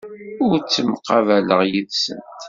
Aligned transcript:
Ur 0.45 0.53
ttemqabaleɣ 0.59 1.59
yid-sent. 1.71 2.29